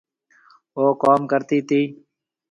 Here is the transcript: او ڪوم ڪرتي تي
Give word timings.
او 0.77 0.83
ڪوم 1.01 1.21
ڪرتي 1.31 1.59
تي 1.67 1.81